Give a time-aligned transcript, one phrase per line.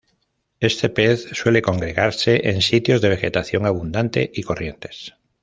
[0.59, 5.13] Este pez suele congregarse en sitios de vegetación abundante y corrientes.